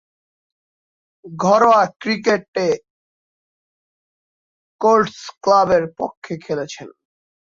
ঘরোয়া 1.25 1.83
ক্রিকেটে 1.99 2.67
কোল্টস 4.81 5.19
ক্লাবের 5.43 5.83
পক্ষে 5.97 6.33
খেলছেন। 6.37 6.87